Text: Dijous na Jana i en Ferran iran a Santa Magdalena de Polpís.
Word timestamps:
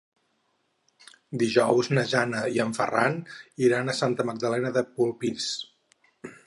Dijous 1.43 1.91
na 1.93 2.05
Jana 2.13 2.41
i 2.57 2.57
en 2.65 2.73
Ferran 2.81 3.21
iran 3.67 3.93
a 3.93 3.97
Santa 4.03 4.27
Magdalena 4.33 4.75
de 4.81 4.87
Polpís. 4.97 5.51